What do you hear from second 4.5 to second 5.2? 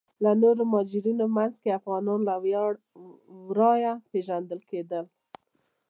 کیدل.